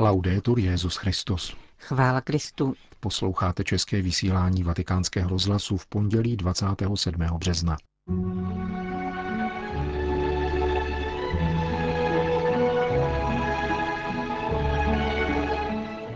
Laudetur 0.00 0.58
Jezus 0.58 0.96
Christus. 0.96 1.56
Chvála 1.78 2.20
Kristu. 2.20 2.74
Posloucháte 3.00 3.64
české 3.64 4.02
vysílání 4.02 4.62
Vatikánského 4.62 5.30
rozhlasu 5.30 5.76
v 5.76 5.86
pondělí 5.86 6.36
27. 6.36 7.22
března. 7.38 7.76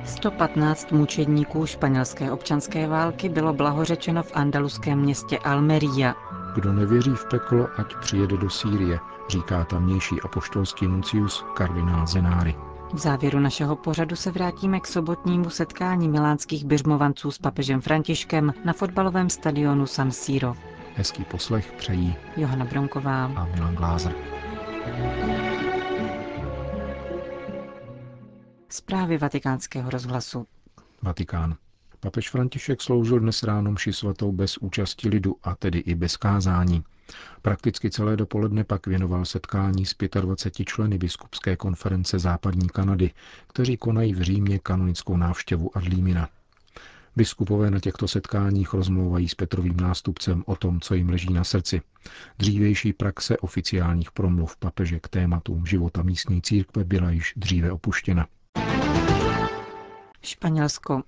115 0.05 0.93
mučedníků 0.93 1.67
španělské 1.67 2.33
občanské 2.33 2.87
války 2.87 3.29
bylo 3.29 3.53
blahořečeno 3.53 4.23
v 4.23 4.33
andaluském 4.35 4.99
městě 4.99 5.39
Almeria. 5.39 6.15
Kdo 6.55 6.73
nevěří 6.73 7.11
v 7.15 7.25
peklo, 7.31 7.69
ať 7.77 7.95
přijede 8.01 8.37
do 8.37 8.51
Sýrie, 8.51 8.99
říká 9.29 9.65
tamnější 9.65 10.21
apoštolský 10.21 10.87
nuncius 10.87 11.45
kardinál 11.55 12.07
Zenári. 12.07 12.57
V 12.93 12.99
závěru 12.99 13.41
našeho 13.41 13.77
pořadu 13.77 14.17
se 14.17 14.31
vrátíme 14.31 14.81
k 14.81 14.87
sobotnímu 14.87 15.51
setkání 15.51 16.09
milánských 16.09 16.65
běžmovanců 16.65 17.31
s 17.31 17.39
papežem 17.39 17.81
Františkem 17.81 18.55
na 18.65 18.73
fotbalovém 18.73 19.31
stadionu 19.31 19.87
San 19.87 20.11
Siro. 20.11 20.55
Hezký 20.95 21.25
poslech 21.25 21.73
přejí 21.73 22.15
Johana 22.37 22.65
Bronková 22.65 23.25
a 23.25 23.45
Milan 23.45 23.75
Glázer. 23.75 24.15
Zprávy 28.69 29.19
vatikánského 29.19 29.91
rozhlasu. 29.91 30.47
Vatikán. 31.03 31.57
Papež 32.01 32.31
František 32.31 32.83
sloužil 32.83 33.21
dnes 33.21 33.43
ráno 33.43 33.73
mši 33.73 33.93
svatou 33.93 34.33
bez 34.33 34.57
účasti 34.59 35.09
lidu, 35.09 35.37
a 35.43 35.55
tedy 35.55 35.79
i 35.79 35.95
bez 35.95 36.17
kázání. 36.17 36.85
Prakticky 37.43 37.91
celé 37.91 38.17
dopoledne 38.17 38.65
pak 38.65 38.87
věnoval 38.87 39.25
setkání 39.25 39.87
s 39.87 39.95
25 40.21 40.65
členy 40.65 40.99
biskupské 40.99 41.57
konference 41.57 42.19
západní 42.19 42.69
Kanady, 42.69 43.11
kteří 43.49 43.77
konají 43.77 44.15
v 44.15 44.23
Římě 44.23 44.59
kanonickou 44.59 45.17
návštěvu 45.17 45.77
Adlímina. 45.77 46.29
Biskupové 47.17 47.71
na 47.71 47.81
těchto 47.81 48.09
setkáních 48.09 48.73
rozmlouvají 48.73 49.29
s 49.29 49.35
Petrovým 49.35 49.77
nástupcem 49.77 50.43
o 50.47 50.57
tom, 50.57 50.81
co 50.81 50.95
jim 50.95 51.09
leží 51.09 51.33
na 51.33 51.45
srdci. 51.45 51.81
Dřívější 52.39 52.93
praxe 52.93 53.37
oficiálních 53.37 54.13
promluv 54.13 54.57
papeže 54.57 55.01
k 55.01 55.09
tématům 55.09 55.67
života 55.67 56.03
místní 56.03 56.43
církve 56.43 56.85
byla 56.85 57.11
již 57.11 57.35
dříve 57.37 57.73
opuštěna. 57.73 58.27
Španělsko. 60.23 61.03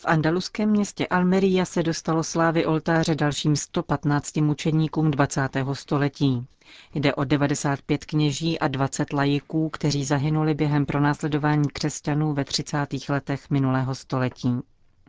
V 0.00 0.04
andaluském 0.06 0.70
městě 0.70 1.06
Almeria 1.06 1.64
se 1.64 1.82
dostalo 1.82 2.24
slávy 2.24 2.66
oltáře 2.66 3.14
dalším 3.14 3.56
115 3.56 4.36
mučeníkům 4.36 5.10
20. 5.10 5.48
století. 5.72 6.46
Jde 6.94 7.14
o 7.14 7.24
95 7.24 8.04
kněží 8.04 8.58
a 8.58 8.68
20 8.68 9.12
lajiků, 9.12 9.68
kteří 9.68 10.04
zahynuli 10.04 10.54
během 10.54 10.86
pronásledování 10.86 11.68
křesťanů 11.68 12.34
ve 12.34 12.44
30. 12.44 12.86
letech 13.08 13.50
minulého 13.50 13.94
století. 13.94 14.50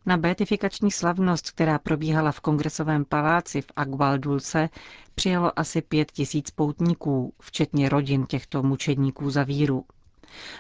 Na 0.06 0.18
beatifikační 0.18 0.92
slavnost, 0.92 1.52
která 1.52 1.80
probíhala 1.80 2.32
v 2.32 2.40
kongresovém 2.40 3.06
paláci 3.06 3.62
v 3.62 3.72
Agualdulce, 3.76 4.70
přijelo 5.16 5.60
asi 5.60 5.82
pět 5.82 6.12
tisíc 6.12 6.52
poutníků, 6.52 7.34
včetně 7.42 7.90
rodin 7.90 8.26
těchto 8.26 8.64
mučedníků 8.64 9.30
za 9.30 9.44
víru. 9.44 9.86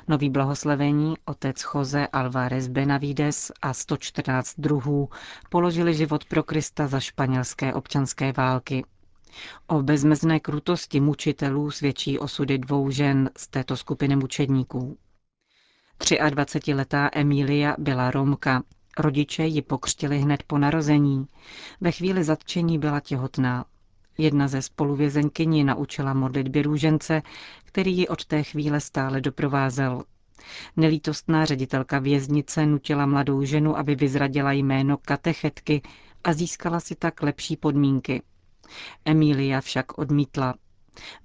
Nový 0.07 0.29
blahoslavení 0.29 1.15
otec 1.25 1.65
Jose 1.75 2.07
Alvarez 2.07 2.67
Benavides 2.67 3.51
a 3.61 3.73
114 3.73 4.55
druhů 4.57 5.09
položili 5.49 5.93
život 5.93 6.25
pro 6.25 6.43
Krista 6.43 6.87
za 6.87 6.99
španělské 6.99 7.73
občanské 7.73 8.31
války. 8.37 8.85
O 9.67 9.81
bezmezné 9.83 10.39
krutosti 10.39 10.99
mučitelů 10.99 11.71
svědčí 11.71 12.19
osudy 12.19 12.57
dvou 12.57 12.89
žen 12.89 13.29
z 13.37 13.47
této 13.47 13.77
skupiny 13.77 14.15
mučedníků. 14.15 14.97
23-letá 15.99 17.09
Emília 17.13 17.75
byla 17.77 18.11
Romka. 18.11 18.63
Rodiče 18.99 19.43
ji 19.45 19.61
pokřtili 19.61 20.19
hned 20.19 20.43
po 20.43 20.57
narození. 20.57 21.27
Ve 21.81 21.91
chvíli 21.91 22.23
zatčení 22.23 22.79
byla 22.79 22.99
těhotná. 22.99 23.65
Jedna 24.21 24.47
ze 24.47 24.61
spoluvězenkyní 24.61 25.63
naučila 25.63 26.13
modlitbě 26.13 26.61
růžence, 26.63 27.21
který 27.65 27.97
ji 27.97 28.07
od 28.07 28.25
té 28.25 28.43
chvíle 28.43 28.79
stále 28.79 29.21
doprovázel. 29.21 30.03
Nelítostná 30.77 31.45
ředitelka 31.45 31.99
věznice 31.99 32.65
nutila 32.65 33.05
mladou 33.05 33.43
ženu, 33.43 33.77
aby 33.77 33.95
vyzradila 33.95 34.51
jméno 34.51 34.97
katechetky 34.97 35.81
a 36.23 36.33
získala 36.33 36.79
si 36.79 36.95
tak 36.95 37.21
lepší 37.23 37.55
podmínky. 37.57 38.21
Emília 39.05 39.61
však 39.61 39.97
odmítla. 39.97 40.53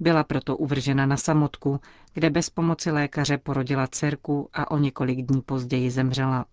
Byla 0.01 0.25
proto 0.25 0.57
uvržena 0.57 1.07
na 1.07 1.17
samotku, 1.17 1.81
kde 2.13 2.31
bez 2.31 2.51
pomoci 2.51 2.91
lékaře 2.91 3.39
porodila 3.39 3.87
dcerku 3.87 4.49
a 4.53 4.71
o 4.71 4.79
několik 4.79 5.23
dní 5.27 5.43
později 5.43 5.91
zemřela. 5.91 6.45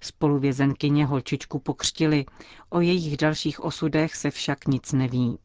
Spoluvězenkyně 0.00 1.06
holčičku 1.06 1.58
pokřtili, 1.58 2.24
o 2.70 2.80
jejich 2.80 3.16
dalších 3.16 3.60
osudech 3.64 4.14
se 4.14 4.30
však 4.30 4.66
nic 4.66 4.92
neví. 4.92 5.38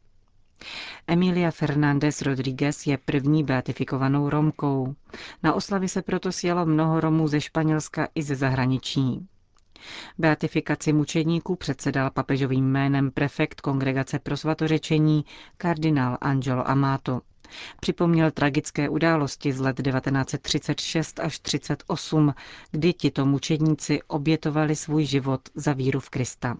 Emilia 1.06 1.50
Fernández 1.50 2.22
Rodríguez 2.22 2.86
je 2.86 2.98
první 2.98 3.44
beatifikovanou 3.44 4.30
Romkou. 4.30 4.94
Na 5.42 5.52
oslavy 5.52 5.88
se 5.88 6.02
proto 6.02 6.32
sjelo 6.32 6.66
mnoho 6.66 7.00
Romů 7.00 7.28
ze 7.28 7.40
Španělska 7.40 8.08
i 8.14 8.22
ze 8.22 8.36
zahraničí. 8.36 9.26
Beatifikaci 10.18 10.92
mučedníků 10.92 11.56
předsedal 11.56 12.10
papežovým 12.10 12.64
jménem 12.72 13.10
prefekt 13.10 13.60
Kongregace 13.60 14.18
pro 14.18 14.36
svatořečení 14.36 15.24
kardinál 15.56 16.18
Angelo 16.20 16.68
Amato. 16.68 17.20
Připomněl 17.80 18.30
tragické 18.30 18.88
události 18.88 19.52
z 19.52 19.60
let 19.60 19.76
1936 19.76 21.20
až 21.20 21.38
1938, 21.38 22.34
kdy 22.70 22.92
tito 22.92 23.26
mučedníci 23.26 24.02
obětovali 24.02 24.76
svůj 24.76 25.04
život 25.04 25.40
za 25.54 25.72
víru 25.72 26.00
v 26.00 26.10
Krista. 26.10 26.56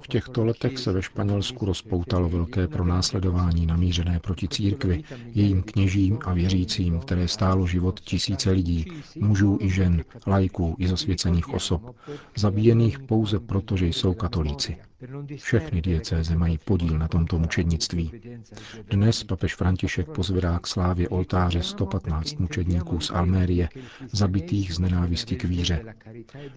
V 0.00 0.06
těchto 0.08 0.44
letech 0.44 0.78
se 0.78 0.92
ve 0.92 1.02
Španělsku 1.02 1.64
rozpoutalo 1.66 2.28
velké 2.28 2.68
pronásledování 2.68 3.66
namířené 3.66 4.20
proti 4.20 4.48
církvi, 4.48 5.02
jejím 5.34 5.62
kněžím 5.62 6.18
a 6.24 6.32
věřícím, 6.34 6.98
které 7.00 7.28
stálo 7.28 7.66
život 7.66 8.00
tisíce 8.00 8.50
lidí, 8.50 8.86
mužů 9.20 9.58
i 9.60 9.70
žen, 9.70 10.04
lajků 10.26 10.76
i 10.78 10.88
zasvěcených 10.88 11.48
osob, 11.48 11.96
zabíjených 12.36 12.98
pouze 12.98 13.40
proto, 13.40 13.76
že 13.76 13.86
jsou 13.86 14.14
katolíci. 14.14 14.76
Všechny 15.36 15.80
diecéze 15.80 16.36
mají 16.36 16.58
podíl 16.58 16.98
na 16.98 17.08
tomto 17.08 17.38
mučednictví. 17.38 18.12
Dnes 18.90 19.24
papež 19.24 19.54
František 19.54 20.08
pozvedá 20.08 20.58
k 20.58 20.66
slávě 20.66 21.08
oltáře 21.08 21.62
115 21.62 22.38
mučedníků 22.38 23.00
z 23.00 23.10
Almérie, 23.10 23.68
zabitých 24.12 24.74
z 24.74 24.78
nenávisti 24.78 25.36
k 25.36 25.44
víře. 25.44 25.94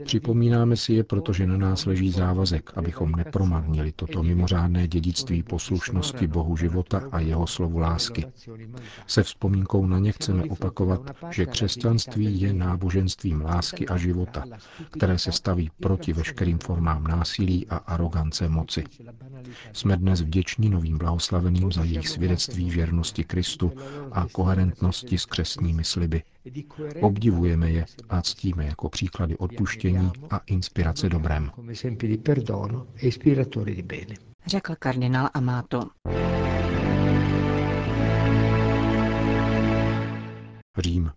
Připomínáme 0.04 0.76
si 0.76 0.94
je, 0.94 1.04
protože 1.04 1.48
na 1.48 1.58
nás 1.58 1.86
leží 1.86 2.12
závazek, 2.12 2.72
abychom 2.76 3.12
nepromarnili 3.12 3.92
toto 3.92 4.24
mimořádné 4.24 4.88
dědictví 4.88 5.44
poslušnosti 5.44 6.28
Bohu 6.28 6.58
života 6.58 7.02
a 7.12 7.20
jeho 7.20 7.48
slovu 7.48 7.78
lásky. 7.78 8.26
Se 9.08 9.24
vzpomínkou 9.24 9.86
na 9.86 10.00
ně 10.00 10.12
chceme 10.12 10.44
opakovat, 10.44 11.02
že 11.32 11.46
křesťanství 11.46 12.42
je 12.42 12.54
náboženstvím 12.54 13.42
lásky 13.42 13.88
a 13.88 13.98
života, 13.98 14.44
které 14.92 15.18
se 15.20 15.32
staví 15.32 15.72
proti 15.80 16.14
veškerým 16.14 16.60
formám 16.60 17.04
násilí 17.04 17.68
a 17.68 17.76
arogance 17.78 18.37
arogance 18.42 18.48
moci. 18.50 18.84
Jsme 19.74 19.98
dnes 19.98 20.22
vděční 20.22 20.70
novým 20.70 20.98
blahoslaveným 20.98 21.72
za 21.72 21.84
jejich 21.84 22.10
svědectví 22.10 22.70
věrnosti 22.70 23.24
Kristu 23.24 23.72
a 24.12 24.26
koherentnosti 24.32 25.18
s 25.18 25.26
křesními 25.26 25.84
sliby. 25.84 26.24
Obdivujeme 27.02 27.72
je 27.72 27.86
a 28.10 28.22
ctíme 28.22 28.66
jako 28.66 28.90
příklady 28.90 29.38
odpuštění 29.38 30.12
a 30.30 30.38
inspirace 30.46 31.10
dobrem. 31.10 31.52
Řekl 34.46 34.76
kardinál 34.80 35.30
Amato. 35.34 35.90
Řím. 40.78 41.12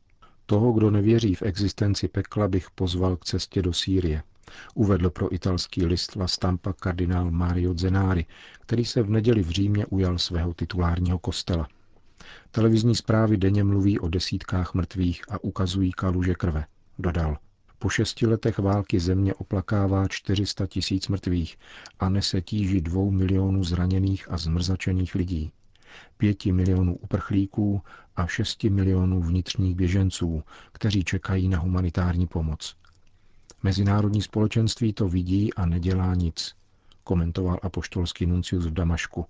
Toho, 0.47 0.73
kdo 0.73 0.91
nevěří 0.91 1.35
v 1.35 1.43
existenci 1.43 2.09
pekla, 2.09 2.49
bych 2.49 2.71
pozval 2.71 3.17
k 3.17 3.25
cestě 3.25 3.63
do 3.63 3.73
Sýrie 3.73 4.23
uvedl 4.75 5.11
pro 5.11 5.35
italský 5.35 5.87
list 5.87 6.17
La 6.17 6.29
Stampa 6.29 6.73
kardinál 6.73 7.31
Mario 7.31 7.75
Zenari, 7.75 8.27
který 8.61 8.85
se 8.85 9.03
v 9.03 9.11
neděli 9.11 9.43
v 9.43 9.51
Římě 9.51 9.87
ujal 9.87 10.19
svého 10.19 10.55
titulárního 10.55 11.19
kostela. 11.19 11.69
Televizní 12.51 12.95
zprávy 12.95 13.37
denně 13.37 13.65
mluví 13.65 13.99
o 13.99 14.09
desítkách 14.09 14.75
mrtvých 14.75 15.23
a 15.31 15.45
ukazují 15.45 15.93
kaluže 15.93 16.35
krve. 16.35 16.65
Dodal. 16.99 17.39
Po 17.79 17.89
šesti 17.89 18.27
letech 18.27 18.59
války 18.59 19.01
země 19.01 19.35
oplakává 19.35 20.09
400 20.09 20.67
tisíc 20.67 21.09
mrtvých 21.09 21.57
a 22.01 22.09
nese 22.09 22.41
tíži 22.41 22.81
dvou 22.81 23.11
milionů 23.11 23.65
zraněných 23.65 24.31
a 24.31 24.39
zmrzačených 24.39 25.15
lidí, 25.15 25.53
pěti 26.17 26.53
milionů 26.53 26.97
uprchlíků 26.97 27.83
a 28.17 28.27
šesti 28.27 28.71
milionů 28.71 29.23
vnitřních 29.23 29.75
běženců, 29.75 30.43
kteří 30.73 31.05
čekají 31.05 31.49
na 31.49 31.59
humanitární 31.59 32.27
pomoc. 32.27 32.77
Mezinárodní 33.63 34.23
společenství 34.23 34.93
to 34.93 35.09
vidí 35.09 35.55
a 35.55 35.67
nedělá 35.67 36.15
nic, 36.15 36.57
komentoval 37.05 37.59
apoštolský 37.63 38.27
nuncius 38.27 38.67
v 38.67 38.71
Damašku. 38.71 39.27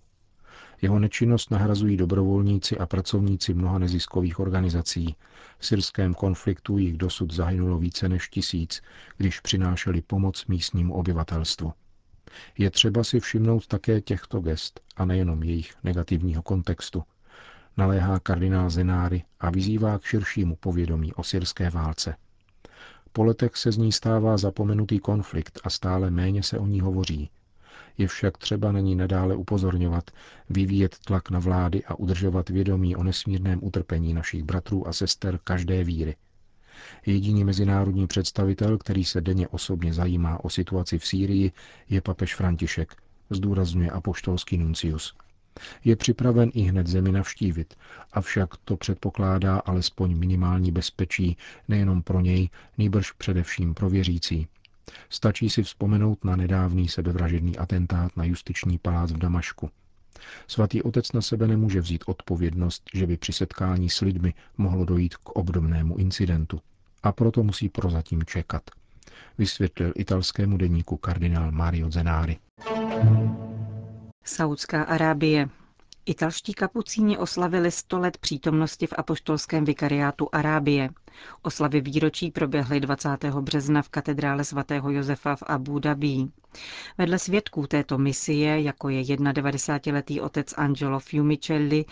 Jeho 0.82 0.98
nečinnost 0.98 1.50
nahrazují 1.50 1.96
dobrovolníci 1.96 2.78
a 2.78 2.86
pracovníci 2.86 3.54
mnoha 3.54 3.78
neziskových 3.78 4.38
organizací. 4.38 5.16
V 5.58 5.66
syrském 5.66 6.14
konfliktu 6.14 6.78
jich 6.78 6.96
dosud 6.96 7.32
zahynulo 7.32 7.78
více 7.78 8.08
než 8.08 8.28
tisíc, 8.28 8.82
když 9.16 9.40
přinášeli 9.40 10.02
pomoc 10.02 10.46
místnímu 10.46 10.94
obyvatelstvu. 10.94 11.72
Je 12.58 12.70
třeba 12.70 13.04
si 13.04 13.20
všimnout 13.20 13.66
také 13.66 14.00
těchto 14.00 14.40
gest 14.40 14.80
a 14.96 15.04
nejenom 15.04 15.42
jejich 15.42 15.74
negativního 15.84 16.42
kontextu. 16.42 17.02
Naléhá 17.76 18.18
kardinál 18.18 18.70
Zenáry 18.70 19.24
a 19.40 19.50
vyzývá 19.50 19.98
k 19.98 20.04
širšímu 20.04 20.56
povědomí 20.56 21.12
o 21.14 21.22
syrské 21.22 21.70
válce. 21.70 22.16
Po 23.12 23.24
letech 23.24 23.56
se 23.56 23.72
z 23.72 23.76
ní 23.76 23.92
stává 23.92 24.36
zapomenutý 24.36 24.98
konflikt 24.98 25.60
a 25.64 25.70
stále 25.70 26.10
méně 26.10 26.42
se 26.42 26.58
o 26.58 26.66
ní 26.66 26.80
hovoří. 26.80 27.30
Je 27.98 28.08
však 28.08 28.38
třeba 28.38 28.72
na 28.72 28.80
ní 28.80 28.94
nadále 28.94 29.36
upozorňovat, 29.36 30.10
vyvíjet 30.50 30.96
tlak 30.98 31.30
na 31.30 31.38
vlády 31.38 31.84
a 31.84 31.94
udržovat 31.94 32.48
vědomí 32.48 32.96
o 32.96 33.02
nesmírném 33.02 33.58
utrpení 33.62 34.14
našich 34.14 34.42
bratrů 34.42 34.88
a 34.88 34.92
sester 34.92 35.38
každé 35.44 35.84
víry. 35.84 36.16
Jediný 37.06 37.44
mezinárodní 37.44 38.06
představitel, 38.06 38.78
který 38.78 39.04
se 39.04 39.20
denně 39.20 39.48
osobně 39.48 39.92
zajímá 39.92 40.44
o 40.44 40.50
situaci 40.50 40.98
v 40.98 41.06
Sýrii, 41.06 41.52
je 41.88 42.00
papež 42.00 42.34
František, 42.34 42.96
zdůrazňuje 43.30 43.90
apoštolský 43.90 44.58
nuncius. 44.58 45.14
Je 45.84 45.96
připraven 45.96 46.50
i 46.54 46.62
hned 46.62 46.86
zemi 46.86 47.12
navštívit, 47.12 47.74
avšak 48.12 48.56
to 48.56 48.76
předpokládá 48.76 49.58
alespoň 49.58 50.16
minimální 50.18 50.72
bezpečí 50.72 51.36
nejenom 51.68 52.02
pro 52.02 52.20
něj, 52.20 52.48
nýbrž 52.78 53.12
především 53.12 53.74
pro 53.74 53.90
věřící. 53.90 54.48
Stačí 55.10 55.50
si 55.50 55.62
vzpomenout 55.62 56.24
na 56.24 56.36
nedávný 56.36 56.88
sebevražedný 56.88 57.58
atentát 57.58 58.16
na 58.16 58.24
justiční 58.24 58.78
palác 58.78 59.12
v 59.12 59.18
Damašku. 59.18 59.70
Svatý 60.46 60.82
otec 60.82 61.12
na 61.12 61.20
sebe 61.20 61.46
nemůže 61.46 61.80
vzít 61.80 62.04
odpovědnost, 62.06 62.82
že 62.94 63.06
by 63.06 63.16
při 63.16 63.32
setkání 63.32 63.90
s 63.90 64.00
lidmi 64.00 64.34
mohlo 64.58 64.84
dojít 64.84 65.16
k 65.16 65.28
obdobnému 65.28 65.96
incidentu. 65.96 66.60
A 67.02 67.12
proto 67.12 67.42
musí 67.42 67.68
prozatím 67.68 68.24
čekat, 68.24 68.62
vysvětlil 69.38 69.92
italskému 69.96 70.56
deníku 70.56 70.96
kardinál 70.96 71.52
Mario 71.52 71.90
Zenari. 71.90 72.36
Saudská 74.30 74.82
Arábie. 74.82 75.48
Italští 76.06 76.54
kapucíni 76.54 77.18
oslavili 77.18 77.70
100 77.70 77.98
let 77.98 78.18
přítomnosti 78.18 78.86
v 78.86 78.92
apoštolském 78.96 79.64
vikariátu 79.64 80.28
Arábie. 80.32 80.90
Oslavy 81.42 81.80
výročí 81.80 82.30
proběhly 82.30 82.80
20. 82.80 83.24
března 83.40 83.82
v 83.82 83.88
katedrále 83.88 84.44
svatého 84.44 84.90
Josefa 84.90 85.36
v 85.36 85.42
Abu 85.46 85.78
Dhabi. 85.78 86.26
Vedle 86.98 87.18
svědků 87.18 87.66
této 87.66 87.98
misie, 87.98 88.62
jako 88.62 88.88
je 88.88 89.02
91-letý 89.02 90.20
otec 90.20 90.54
Angelo 90.56 91.00
Fiumicelli, 91.00 91.84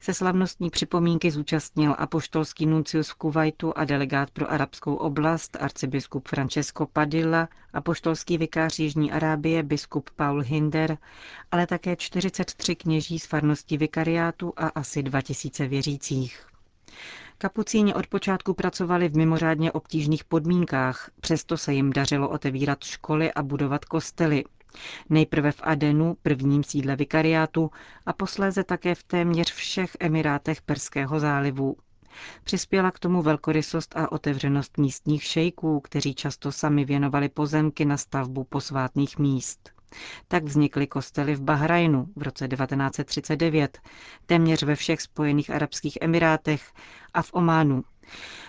se 0.00 0.14
slavnostní 0.14 0.70
připomínky 0.70 1.30
zúčastnil 1.30 1.94
apoštolský 1.98 2.66
nuncius 2.66 3.10
v 3.10 3.14
Kuwaitu 3.14 3.72
a 3.78 3.84
delegát 3.84 4.30
pro 4.30 4.50
arabskou 4.50 4.94
oblast 4.94 5.56
arcibiskup 5.60 6.28
Francesco 6.28 6.86
Padilla, 6.86 7.48
apoštolský 7.72 8.38
vikář 8.38 8.78
Jižní 8.78 9.12
Arábie 9.12 9.62
biskup 9.62 10.10
Paul 10.10 10.40
Hinder, 10.40 10.98
ale 11.52 11.66
také 11.66 11.96
43 11.96 12.74
kněží 12.76 13.18
z 13.18 13.26
farnosti 13.26 13.76
vikariátu 13.76 14.52
a 14.56 14.66
asi 14.66 15.02
2000 15.02 15.68
věřících. 15.68 16.46
Kapucíni 17.38 17.94
od 17.94 18.06
počátku 18.06 18.54
pracovali 18.54 19.08
v 19.08 19.16
mimořádně 19.16 19.72
obtížných 19.72 20.24
podmínkách, 20.24 21.10
přesto 21.20 21.56
se 21.56 21.72
jim 21.74 21.92
dařilo 21.92 22.28
otevírat 22.28 22.84
školy 22.84 23.32
a 23.32 23.42
budovat 23.42 23.84
kostely. 23.84 24.44
Nejprve 25.10 25.52
v 25.52 25.60
Adenu, 25.62 26.16
prvním 26.22 26.64
sídle 26.64 26.96
vikariátu, 26.96 27.70
a 28.06 28.12
posléze 28.12 28.64
také 28.64 28.94
v 28.94 29.02
téměř 29.02 29.52
všech 29.52 29.96
emirátech 30.00 30.62
Perského 30.62 31.20
zálivu. 31.20 31.76
Přispěla 32.44 32.90
k 32.90 32.98
tomu 32.98 33.22
velkorysost 33.22 33.96
a 33.96 34.12
otevřenost 34.12 34.78
místních 34.78 35.22
šejků, 35.24 35.80
kteří 35.80 36.14
často 36.14 36.52
sami 36.52 36.84
věnovali 36.84 37.28
pozemky 37.28 37.84
na 37.84 37.96
stavbu 37.96 38.44
posvátných 38.44 39.18
míst. 39.18 39.75
Tak 40.28 40.44
vznikly 40.44 40.86
kostely 40.86 41.34
v 41.34 41.40
Bahrajnu 41.40 42.06
v 42.16 42.22
roce 42.22 42.48
1939, 42.48 43.78
téměř 44.26 44.62
ve 44.62 44.74
všech 44.76 45.02
Spojených 45.02 45.50
Arabských 45.50 45.98
Emirátech 46.00 46.72
a 47.14 47.22
v 47.22 47.30
Ománu. 47.32 47.84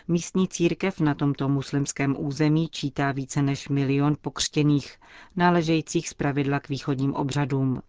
Místní 0.07 0.47
církev 0.47 0.99
na 0.99 1.15
tomto 1.15 1.49
muslimském 1.49 2.15
území 2.19 2.69
čítá 2.69 3.11
více 3.11 3.41
než 3.41 3.69
milion 3.69 4.15
pokřtěných, 4.21 4.97
náležejících 5.35 6.09
zpravidla 6.09 6.59
k 6.59 6.69
východním 6.69 7.13
obřadům. 7.13 7.81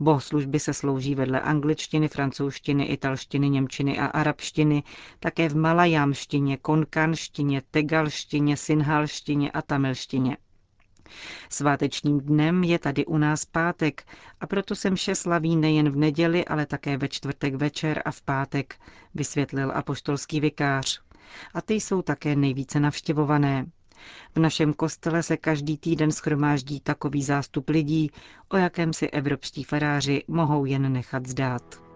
Bohoslužby 0.00 0.60
se 0.60 0.74
slouží 0.74 1.14
vedle 1.14 1.40
angličtiny, 1.40 2.08
francouzštiny, 2.08 2.84
italštiny, 2.84 3.50
němčiny 3.50 3.98
a 3.98 4.06
arabštiny, 4.06 4.82
také 5.20 5.48
v 5.48 5.56
malajámštině, 5.56 6.56
konkanštině, 6.56 7.62
tegalštině, 7.70 8.56
sinhalštině 8.56 9.50
a 9.50 9.62
tamilštině. 9.62 10.36
Svátečním 11.50 12.20
dnem 12.20 12.64
je 12.64 12.78
tady 12.78 13.06
u 13.06 13.18
nás 13.18 13.44
pátek 13.44 14.04
a 14.40 14.46
proto 14.46 14.74
se 14.76 14.90
mše 14.90 15.14
slaví 15.14 15.56
nejen 15.56 15.90
v 15.90 15.96
neděli, 15.96 16.44
ale 16.44 16.66
také 16.66 16.96
ve 16.96 17.08
čtvrtek 17.08 17.54
večer 17.54 18.02
a 18.04 18.10
v 18.10 18.22
pátek, 18.22 18.74
vysvětlil 19.14 19.72
apoštolský 19.74 20.40
vikář. 20.40 21.00
A 21.54 21.62
ty 21.62 21.74
jsou 21.74 22.02
také 22.02 22.36
nejvíce 22.36 22.80
navštěvované. 22.80 23.66
V 24.34 24.38
našem 24.40 24.72
kostele 24.72 25.22
se 25.22 25.36
každý 25.36 25.78
týden 25.78 26.12
schromáždí 26.12 26.80
takový 26.80 27.22
zástup 27.22 27.68
lidí, 27.68 28.10
o 28.48 28.56
jakém 28.56 28.92
si 28.92 29.10
evropští 29.10 29.64
faráři 29.64 30.22
mohou 30.28 30.64
jen 30.64 30.92
nechat 30.92 31.26
zdát. 31.26 31.87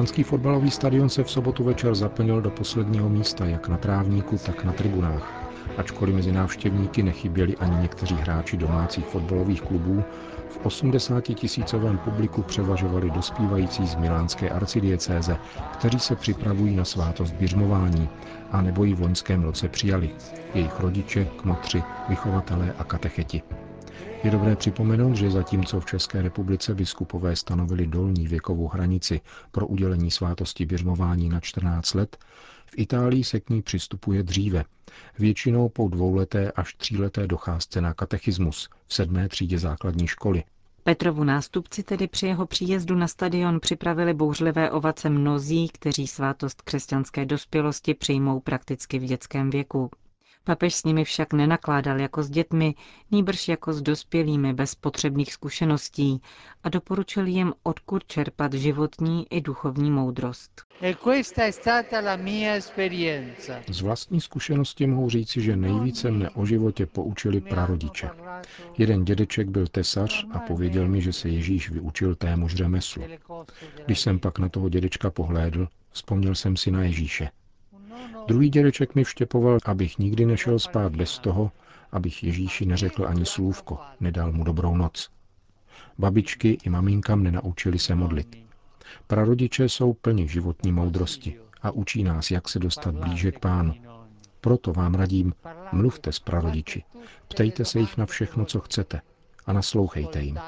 Milánský 0.00 0.22
fotbalový 0.22 0.70
stadion 0.70 1.08
se 1.08 1.24
v 1.24 1.30
sobotu 1.30 1.64
večer 1.64 1.94
zaplnil 1.94 2.40
do 2.40 2.50
posledního 2.50 3.08
místa, 3.08 3.44
jak 3.46 3.68
na 3.68 3.76
trávníku, 3.76 4.38
tak 4.46 4.64
na 4.64 4.72
tribunách. 4.72 5.32
Ačkoliv 5.76 6.14
mezi 6.14 6.32
návštěvníky 6.32 7.02
nechyběli 7.02 7.56
ani 7.56 7.76
někteří 7.82 8.14
hráči 8.14 8.56
domácích 8.56 9.06
fotbalových 9.06 9.62
klubů, 9.62 10.04
v 10.48 10.66
80 10.66 11.20
tisícovém 11.20 11.98
publiku 11.98 12.42
převažovali 12.42 13.10
dospívající 13.10 13.86
z 13.86 13.94
milánské 13.94 14.48
arcidiecéze, 14.48 15.36
kteří 15.72 16.00
se 16.00 16.16
připravují 16.16 16.76
na 16.76 16.84
svátost 16.84 17.34
běžmování 17.34 18.08
a 18.52 18.62
nebo 18.62 18.84
ji 18.84 18.94
v 18.94 19.00
loňském 19.00 19.42
roce 19.42 19.68
přijali. 19.68 20.10
Jejich 20.54 20.80
rodiče, 20.80 21.24
kmotři, 21.24 21.82
vychovatelé 22.08 22.74
a 22.78 22.84
katecheti. 22.84 23.42
Je 24.24 24.30
dobré 24.30 24.56
připomenout, 24.56 25.14
že 25.14 25.30
zatímco 25.30 25.80
v 25.80 25.86
České 25.86 26.22
republice 26.22 26.74
biskupové 26.74 27.36
stanovili 27.36 27.86
dolní 27.86 28.28
věkovou 28.28 28.68
hranici 28.68 29.20
pro 29.50 29.66
udělení 29.66 30.10
svátosti 30.10 30.66
běžmování 30.66 31.28
na 31.28 31.40
14 31.40 31.94
let, 31.94 32.16
v 32.66 32.72
Itálii 32.78 33.24
se 33.24 33.40
k 33.40 33.50
ní 33.50 33.62
přistupuje 33.62 34.22
dříve, 34.22 34.64
většinou 35.18 35.68
po 35.68 35.88
dvouleté 35.88 36.52
až 36.52 36.74
tříleté 36.74 37.26
docházce 37.26 37.80
na 37.80 37.94
katechismus 37.94 38.68
v 38.86 38.94
sedmé 38.94 39.28
třídě 39.28 39.58
základní 39.58 40.06
školy. 40.06 40.44
Petrovu 40.84 41.24
nástupci 41.24 41.82
tedy 41.82 42.08
při 42.08 42.26
jeho 42.26 42.46
příjezdu 42.46 42.94
na 42.94 43.08
stadion 43.08 43.60
připravili 43.60 44.14
bouřlivé 44.14 44.70
ovace 44.70 45.10
mnozí, 45.10 45.68
kteří 45.68 46.06
svátost 46.06 46.62
křesťanské 46.62 47.24
dospělosti 47.26 47.94
přijmou 47.94 48.40
prakticky 48.40 48.98
v 48.98 49.04
dětském 49.04 49.50
věku. 49.50 49.90
Papež 50.44 50.74
s 50.74 50.84
nimi 50.84 51.04
však 51.04 51.32
nenakládal 51.32 52.00
jako 52.00 52.22
s 52.22 52.30
dětmi, 52.30 52.74
nýbrž 53.10 53.48
jako 53.48 53.72
s 53.72 53.82
dospělými 53.82 54.52
bez 54.54 54.74
potřebných 54.74 55.32
zkušeností 55.32 56.22
a 56.64 56.68
doporučil 56.68 57.26
jim, 57.26 57.52
odkud 57.62 58.04
čerpat 58.06 58.52
životní 58.54 59.26
i 59.30 59.40
duchovní 59.40 59.90
moudrost. 59.90 60.62
E 60.82 60.94
z 63.72 63.80
vlastní 63.80 64.20
zkušenosti 64.20 64.86
mohu 64.86 65.10
říci, 65.10 65.42
že 65.42 65.56
nejvíce 65.56 66.10
mne 66.10 66.30
o 66.30 66.46
životě 66.46 66.86
poučili 66.86 67.40
prarodiče. 67.40 68.10
Jeden 68.78 69.04
dědeček 69.04 69.48
byl 69.48 69.66
tesař 69.66 70.26
a 70.32 70.38
pověděl 70.38 70.88
mi, 70.88 71.02
že 71.02 71.12
se 71.12 71.28
Ježíš 71.28 71.70
vyučil 71.70 72.14
témuž 72.14 72.54
řemeslu. 72.54 73.02
Když 73.86 74.00
jsem 74.00 74.18
pak 74.18 74.38
na 74.38 74.48
toho 74.48 74.68
dědečka 74.68 75.10
pohlédl, 75.10 75.68
vzpomněl 75.90 76.34
jsem 76.34 76.56
si 76.56 76.70
na 76.70 76.82
Ježíše. 76.82 77.28
Druhý 78.28 78.48
dědeček 78.48 78.94
mi 78.94 79.04
vštěpoval, 79.04 79.58
abych 79.64 79.98
nikdy 79.98 80.26
nešel 80.26 80.58
spát 80.58 80.96
bez 80.96 81.18
toho, 81.18 81.52
abych 81.92 82.24
Ježíši 82.24 82.66
neřekl 82.66 83.06
ani 83.06 83.26
slůvko, 83.26 83.78
nedal 84.00 84.32
mu 84.32 84.44
dobrou 84.44 84.76
noc. 84.76 85.10
Babičky 85.98 86.58
i 86.64 86.70
maminka 86.70 87.16
mne 87.16 87.30
naučili 87.30 87.78
se 87.78 87.94
modlit. 87.94 88.36
Prarodiče 89.06 89.68
jsou 89.68 89.92
plni 89.92 90.28
životní 90.28 90.72
moudrosti 90.72 91.40
a 91.62 91.70
učí 91.70 92.04
nás, 92.04 92.30
jak 92.30 92.48
se 92.48 92.58
dostat 92.58 92.94
blíže 92.94 93.32
k 93.32 93.38
pánu. 93.38 93.74
Proto 94.40 94.72
vám 94.72 94.94
radím, 94.94 95.34
mluvte 95.72 96.12
s 96.12 96.18
prarodiči, 96.18 96.82
ptejte 97.28 97.64
se 97.64 97.78
jich 97.80 97.96
na 97.96 98.06
všechno, 98.06 98.44
co 98.44 98.60
chcete 98.60 99.00
a 99.46 99.52
naslouchejte 99.52 100.22
jim. 100.22 100.38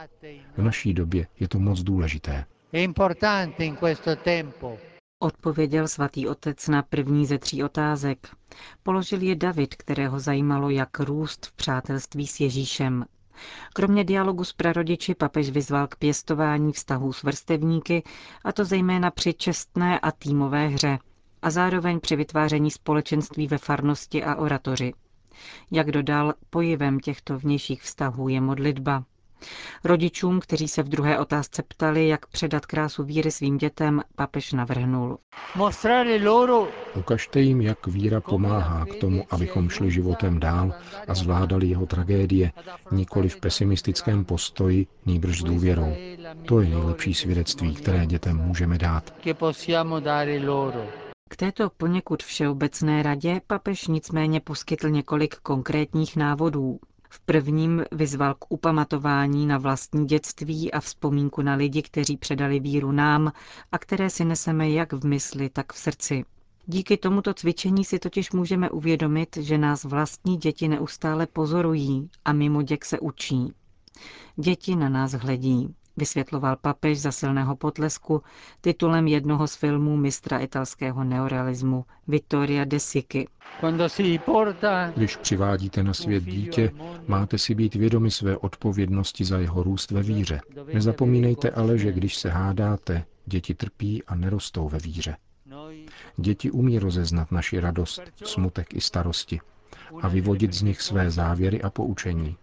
V 0.57 0.63
naší 0.63 0.95
době 0.95 1.27
je 1.41 1.49
to 1.49 1.59
moc 1.59 1.83
důležité. 1.83 2.45
È 2.73 2.79
importante 2.79 3.65
in 3.65 3.77
questo 3.77 4.17
tempo 4.17 4.79
Odpověděl 5.23 5.89
svatý 5.89 6.29
otec 6.29 6.69
na 6.69 6.83
první 6.83 7.27
ze 7.27 7.39
tří 7.39 7.65
otázek. 7.65 8.29
Položil 8.83 9.23
je 9.23 9.35
David, 9.37 9.75
kterého 9.75 10.21
zajímalo, 10.21 10.71
jak 10.71 11.01
růst 11.01 11.47
v 11.47 11.53
přátelství 11.53 12.27
s 12.27 12.41
Ježíšem. 12.41 13.05
Kromě 13.75 14.05
dialogu 14.05 14.45
s 14.45 14.53
prarodiči 14.53 15.15
papež 15.15 15.51
vyzval 15.51 15.87
k 15.87 15.97
pěstování 15.97 16.73
vztahů 16.73 17.13
s 17.13 17.23
vrstevníky, 17.23 18.03
a 18.45 18.53
to 18.53 18.65
zejména 18.65 19.11
při 19.11 19.35
čestné 19.35 19.99
a 20.01 20.13
týmové 20.13 20.69
hře, 20.69 20.99
a 21.43 21.51
zároveň 21.51 22.01
při 22.01 22.17
vytváření 22.17 22.71
společenství 22.71 23.47
ve 23.47 23.59
farnosti 23.59 24.25
a 24.25 24.35
oratoři. 24.35 24.95
Jak 25.71 25.91
dodal, 25.91 26.35
pojivem 26.51 27.01
těchto 27.01 27.39
vnějších 27.39 27.83
vztahů 27.83 28.29
je 28.29 28.41
modlitba. 28.41 29.05
Rodičům, 29.85 30.41
kteří 30.41 30.69
se 30.69 30.83
v 30.83 30.89
druhé 30.89 31.19
otázce 31.19 31.63
ptali, 31.69 32.09
jak 32.09 32.27
předat 32.27 32.67
krásu 32.67 33.05
víry 33.05 33.31
svým 33.31 33.59
dětem, 33.59 34.03
papež 34.17 34.53
navrhnul. 34.53 35.19
Ukažte 36.95 37.41
jim, 37.41 37.61
jak 37.61 37.87
víra 37.87 38.21
pomáhá 38.21 38.87
k 38.87 38.95
tomu, 38.95 39.25
abychom 39.31 39.69
šli 39.69 39.91
životem 39.91 40.41
dál 40.41 40.73
a 41.09 41.15
zvládali 41.15 41.67
jeho 41.67 41.87
tragédie, 41.87 42.53
nikoli 42.93 43.29
v 43.29 43.41
pesimistickém 43.41 44.25
postoji, 44.25 44.87
nýbrž 45.07 45.39
s 45.39 45.43
důvěrou. 45.45 45.95
To 46.47 46.61
je 46.61 46.69
nejlepší 46.69 47.15
svědectví, 47.15 47.75
které 47.75 48.07
dětem 48.07 48.37
můžeme 48.37 48.79
dát. 48.79 49.15
K 51.29 51.37
této 51.37 51.71
poněkud 51.77 52.23
všeobecné 52.23 53.03
radě 53.03 53.41
papež 53.47 53.87
nicméně 53.87 54.41
poskytl 54.41 54.89
několik 54.91 55.35
konkrétních 55.37 56.17
návodů. 56.17 56.79
V 57.15 57.21
prvním 57.21 57.85
vyzval 57.93 58.35
k 58.35 58.45
upamatování 58.49 59.47
na 59.47 59.59
vlastní 59.59 60.07
dětství 60.07 60.73
a 60.73 60.81
vzpomínku 60.81 61.43
na 61.43 61.55
lidi, 61.55 61.83
kteří 61.83 62.17
předali 62.17 62.61
víru 62.61 62.93
nám 62.93 63.33
a 63.73 63.79
které 63.79 64.11
si 64.11 64.25
neseme 64.25 64.71
jak 64.71 64.93
v 64.93 65.07
mysli, 65.07 65.49
tak 65.51 65.73
v 65.73 65.79
srdci. 65.79 66.25
Díky 66.67 66.97
tomuto 66.97 67.35
cvičení 67.35 67.85
si 67.85 67.99
totiž 67.99 68.33
můžeme 68.33 68.71
uvědomit, 68.71 69.37
že 69.37 69.59
nás 69.59 69.85
vlastní 69.85 70.37
děti 70.37 70.69
neustále 70.69 71.27
pozorují 71.27 72.11
a 72.25 72.33
mimo 72.33 72.63
děk 72.63 72.85
se 72.85 73.01
učí. 73.01 73.53
Děti 74.37 74.77
na 74.77 74.89
nás 74.89 75.13
hledí 75.13 75.75
vysvětloval 75.97 76.57
papež 76.57 77.01
za 77.01 77.13
silného 77.13 77.57
potlesku 77.57 78.23
titulem 78.61 79.07
jednoho 79.07 79.47
z 79.47 79.57
filmů 79.57 79.97
mistra 79.97 80.39
italského 80.39 81.05
neorealismu 81.05 81.85
Vittoria 82.09 82.65
de 82.65 82.81
Sici. 82.81 83.27
Když 84.95 85.17
přivádíte 85.17 85.83
na 85.83 85.95
svět 85.95 86.25
dítě, 86.25 86.71
máte 87.07 87.39
si 87.39 87.55
být 87.55 87.75
vědomi 87.75 88.11
své 88.11 88.37
odpovědnosti 88.37 89.25
za 89.25 89.39
jeho 89.39 89.63
růst 89.63 89.91
ve 89.91 90.03
víře. 90.03 90.41
Nezapomínejte 90.75 91.51
ale, 91.51 91.79
že 91.79 91.93
když 91.93 92.17
se 92.17 92.31
hádáte, 92.31 93.05
děti 93.27 93.55
trpí 93.55 94.03
a 94.05 94.15
nerostou 94.15 94.69
ve 94.69 94.79
víře. 94.79 95.17
Děti 96.17 96.51
umí 96.51 96.79
rozeznat 96.79 97.33
naši 97.33 97.61
radost, 97.61 98.03
smutek 98.25 98.75
i 98.75 98.81
starosti 98.81 99.41
a 100.03 100.09
vyvodit 100.09 100.53
z 100.53 100.63
nich 100.63 100.83
své 100.83 101.11
závěry 101.11 101.63
a 101.63 101.71
poučení. 101.71 102.37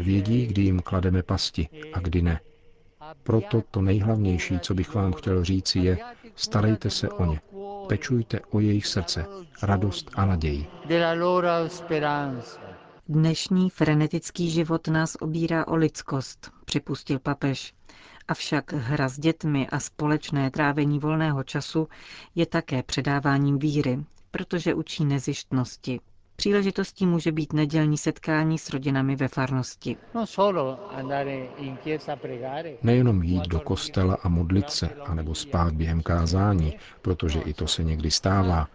Vědí, 0.00 0.46
kdy 0.46 0.62
jim 0.62 0.80
klademe 0.80 1.22
pasti 1.22 1.68
a 1.92 2.00
kdy 2.00 2.22
ne. 2.22 2.40
Proto 3.22 3.62
to 3.70 3.82
nejhlavnější, 3.82 4.58
co 4.60 4.74
bych 4.74 4.94
vám 4.94 5.12
chtěl 5.12 5.44
říci, 5.44 5.78
je, 5.78 5.98
starejte 6.36 6.90
se 6.90 7.08
o 7.08 7.24
ně. 7.24 7.40
Pečujte 7.88 8.40
o 8.40 8.60
jejich 8.60 8.86
srdce, 8.86 9.26
radost 9.62 10.10
a 10.14 10.24
naději. 10.26 10.66
Dnešní 13.08 13.70
frenetický 13.70 14.50
život 14.50 14.88
nás 14.88 15.16
obírá 15.20 15.66
o 15.68 15.76
lidskost, 15.76 16.50
připustil 16.64 17.18
papež. 17.18 17.74
Avšak 18.28 18.72
hra 18.72 19.08
s 19.08 19.18
dětmi 19.18 19.68
a 19.68 19.80
společné 19.80 20.50
trávení 20.50 20.98
volného 20.98 21.42
času 21.42 21.88
je 22.34 22.46
také 22.46 22.82
předáváním 22.82 23.58
víry, 23.58 24.04
protože 24.30 24.74
učí 24.74 25.04
nezištnosti, 25.04 26.00
Příležitostí 26.36 27.06
může 27.06 27.32
být 27.32 27.52
nedělní 27.52 27.98
setkání 27.98 28.58
s 28.58 28.70
rodinami 28.70 29.16
ve 29.16 29.28
farnosti. 29.28 29.96
Nejenom 32.82 33.22
jít 33.22 33.48
do 33.48 33.60
kostela 33.60 34.18
a 34.22 34.28
modlit 34.28 34.70
se, 34.70 34.88
anebo 34.88 35.34
spát 35.34 35.74
během 35.74 36.02
kázání, 36.02 36.76
protože 37.02 37.40
i 37.40 37.54
to 37.54 37.66
se 37.66 37.84
někdy 37.84 38.10
stává, 38.10 38.68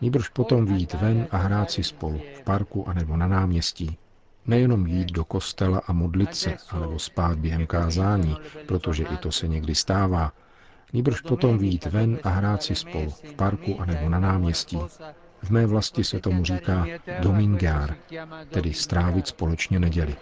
níbrž 0.00 0.28
potom 0.28 0.66
výjít 0.66 0.94
ven 0.94 1.28
a 1.30 1.36
hrát 1.36 1.70
si 1.70 1.84
spolu 1.84 2.18
v 2.18 2.42
parku 2.42 2.88
anebo 2.88 3.16
na 3.16 3.26
náměstí. 3.28 3.98
Nejenom 4.46 4.86
jít 4.86 5.12
do 5.12 5.24
kostela 5.24 5.82
a 5.86 5.92
modlit 5.92 6.34
se, 6.34 6.56
anebo 6.68 6.98
spát 6.98 7.38
během 7.38 7.66
kázání, 7.66 8.36
protože 8.66 9.04
i 9.04 9.16
to 9.16 9.32
se 9.32 9.48
někdy 9.48 9.74
stává, 9.74 10.32
níbrž 10.92 11.20
potom 11.20 11.58
výjít 11.58 11.86
ven 11.86 12.18
a 12.22 12.28
hrát 12.28 12.62
si 12.62 12.74
spolu 12.74 13.10
v 13.10 13.34
parku 13.34 13.80
anebo 13.80 14.08
na 14.08 14.20
náměstí. 14.20 14.78
V 15.46 15.50
mé 15.50 15.66
vlasti 15.66 16.04
se 16.04 16.20
tomu 16.20 16.44
říká 16.44 16.86
domingiár, 17.20 17.96
tedy 18.50 18.72
strávit 18.74 19.26
společně 19.26 19.78
neděli. 19.80 20.16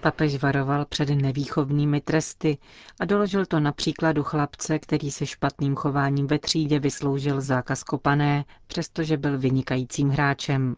Papež 0.00 0.36
varoval 0.42 0.84
před 0.84 1.08
nevýchovnými 1.08 2.00
tresty 2.00 2.58
a 3.00 3.04
doložil 3.04 3.46
to 3.46 3.60
na 3.60 3.72
příkladu 3.72 4.22
chlapce, 4.22 4.78
který 4.78 5.10
se 5.10 5.26
špatným 5.26 5.74
chováním 5.76 6.26
ve 6.26 6.38
třídě 6.38 6.78
vysloužil 6.80 7.40
zákaz 7.40 7.82
kopané, 7.82 8.44
přestože 8.66 9.16
byl 9.16 9.38
vynikajícím 9.38 10.08
hráčem. 10.08 10.76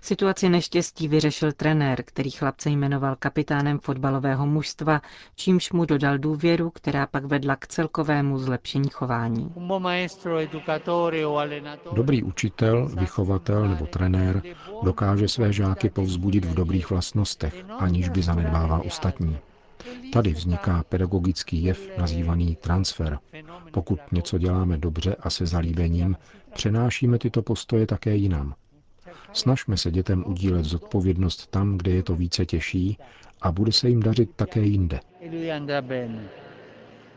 Situaci 0.00 0.48
neštěstí 0.48 1.08
vyřešil 1.08 1.52
trenér, 1.52 2.02
který 2.02 2.30
chlapce 2.30 2.70
jmenoval 2.70 3.16
kapitánem 3.18 3.78
fotbalového 3.78 4.46
mužstva, 4.46 5.00
čímž 5.36 5.72
mu 5.72 5.84
dodal 5.84 6.18
důvěru, 6.18 6.70
která 6.70 7.06
pak 7.06 7.24
vedla 7.24 7.56
k 7.56 7.66
celkovému 7.66 8.38
zlepšení 8.38 8.88
chování. 8.88 9.52
Dobrý 11.92 12.22
učitel, 12.22 12.88
vychovatel 12.88 13.68
nebo 13.68 13.86
trenér 13.86 14.42
dokáže 14.82 15.28
své 15.28 15.52
žáky 15.52 15.90
povzbudit 15.90 16.44
v 16.44 16.54
dobrých 16.54 16.90
vlastnostech, 16.90 17.64
aniž 17.78 18.08
by 18.08 18.22
zanedbával 18.22 18.82
ostatní. 18.86 19.38
Tady 20.12 20.32
vzniká 20.32 20.84
pedagogický 20.88 21.64
jev 21.64 21.98
nazývaný 21.98 22.56
transfer. 22.56 23.18
Pokud 23.72 24.00
něco 24.12 24.38
děláme 24.38 24.78
dobře 24.78 25.16
a 25.20 25.30
se 25.30 25.46
zalíbením, 25.46 26.16
přenášíme 26.54 27.18
tyto 27.18 27.42
postoje 27.42 27.86
také 27.86 28.14
jinam. 28.16 28.54
Snažme 29.32 29.76
se 29.76 29.90
dětem 29.90 30.24
udílet 30.26 30.64
zodpovědnost 30.64 31.46
tam, 31.46 31.78
kde 31.78 31.90
je 31.90 32.02
to 32.02 32.14
více 32.16 32.46
těžší 32.46 32.98
a 33.42 33.52
bude 33.52 33.72
se 33.72 33.88
jim 33.88 34.00
dařit 34.02 34.30
také 34.36 34.60
jinde. 34.60 35.00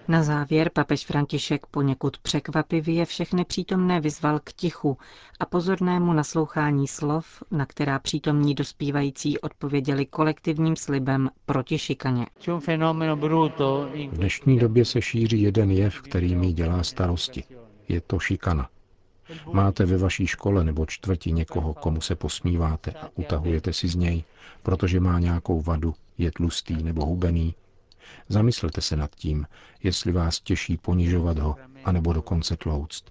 Na 0.08 0.24
závěr 0.24 0.70
papež 0.74 1.06
František 1.06 1.66
poněkud 1.66 2.18
překvapivě 2.18 3.06
všechny 3.06 3.46
přítomné 3.46 4.00
vyzval 4.02 4.40
k 4.44 4.54
tichu 4.54 4.98
a 5.40 5.46
pozornému 5.46 6.14
naslouchání 6.14 6.88
slov, 6.88 7.44
na 7.52 7.66
která 7.66 8.00
přítomní 8.00 8.56
dospívající 8.56 9.40
odpověděli 9.40 10.06
kolektivním 10.06 10.76
slibem 10.76 11.30
proti 11.46 11.78
šikaně. 11.78 12.26
V 14.08 14.18
dnešní 14.18 14.60
době 14.60 14.86
se 14.86 15.02
šíří 15.02 15.42
jeden 15.42 15.72
jev, 15.72 16.02
který 16.02 16.36
mi 16.36 16.54
dělá 16.54 16.84
starosti. 16.84 17.44
Je 17.88 18.02
to 18.02 18.20
šikana. 18.20 18.70
Máte 19.54 19.86
ve 19.86 19.98
vaší 19.98 20.28
škole 20.28 20.64
nebo 20.64 20.86
čtvrti 20.86 21.32
někoho, 21.32 21.74
komu 21.74 22.02
se 22.02 22.16
posmíváte 22.16 22.92
a 22.92 23.10
utahujete 23.16 23.74
si 23.74 23.88
z 23.88 23.96
něj, 23.96 24.24
protože 24.64 25.00
má 25.00 25.20
nějakou 25.20 25.62
vadu, 25.62 25.96
je 26.18 26.32
tlustý 26.32 26.84
nebo 26.84 27.06
hubený. 27.06 27.56
Zamyslete 28.30 28.82
se 28.82 28.96
nad 28.96 29.16
tím, 29.16 29.48
jestli 29.84 30.12
vás 30.12 30.40
těší 30.40 30.78
ponižovat 30.78 31.38
ho, 31.38 31.56
anebo 31.86 32.14
dokonce 32.14 32.58
tlouct. 32.58 33.04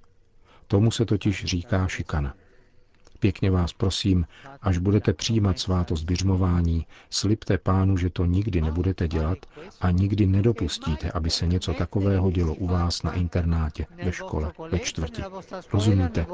Tomu 0.67 0.91
se 0.91 1.05
totiž 1.05 1.45
říká 1.45 1.89
šikana. 1.89 2.35
Pěkně 3.25 3.51
vás 3.51 3.73
prosím, 3.73 4.27
až 4.63 4.79
budete 4.79 5.13
přijímat 5.13 5.59
svátost 5.59 6.05
běžmování, 6.05 6.87
slibte 7.11 7.59
pánu, 7.59 7.97
že 7.97 8.11
to 8.11 8.25
nikdy 8.25 8.61
nebudete 8.61 9.09
dělat 9.09 9.39
a 9.81 9.91
nikdy 9.91 10.27
nedopustíte, 10.27 11.11
aby 11.11 11.31
se 11.31 11.47
něco 11.47 11.75
takového 11.75 12.31
dělo 12.31 12.55
u 12.55 12.67
vás 12.67 13.03
na 13.03 13.13
internátě, 13.13 13.87
ve 14.05 14.13
škole, 14.13 14.53
ve 14.71 14.79
čtvrti. 14.79 15.23
Rozumíte? 15.73 16.27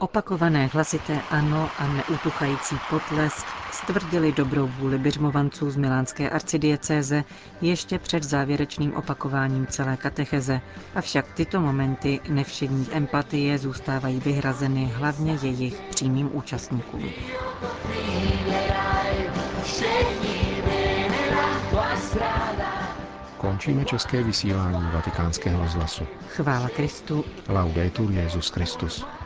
Opakované 0.00 0.66
hlasité 0.66 1.22
ano 1.30 1.68
a 1.78 1.86
neutuchající 1.86 2.76
potlesk 2.90 3.46
stvrdili 3.72 4.32
dobrou 4.32 4.66
vůli 4.66 4.98
byřmovanců 4.98 5.70
z 5.70 5.76
milánské 5.76 6.30
arcidiecéze 6.30 7.24
ještě 7.60 7.98
před 7.98 8.22
závěrečným 8.22 8.94
opakováním 8.94 9.66
celé 9.66 9.96
katecheze, 9.96 10.60
avšak 10.94 11.32
tyto 11.32 11.60
momenty 11.60 12.20
nevšední 12.28 12.86
empatie 12.92 13.58
zůstávají 13.58 14.20
vyhrazeny 14.20 14.92
hlavně 14.94 15.38
jejich 15.42 15.80
přímým 15.90 16.36
účastníkům. 16.36 17.10
Končíme 23.36 23.84
české 23.84 24.22
vysílání 24.22 24.90
vatikánského 24.92 25.62
rozhlasu. 25.62 26.06
Chvála 26.28 26.68
Kristu. 26.68 27.24
Laudetur 27.48 28.10
Jezus 28.10 28.48
Christus. 28.50 29.17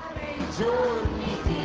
join 0.56 1.61